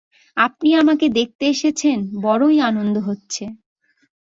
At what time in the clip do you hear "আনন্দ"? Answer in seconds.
2.61-2.95